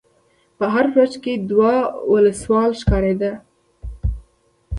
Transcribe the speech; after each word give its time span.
په 0.57 0.65
هر 0.73 0.85
برج 0.93 1.13
کې 1.23 1.33
دوه 1.49 1.75
وسلوال 2.11 2.71
ښکارېدل. 2.81 3.35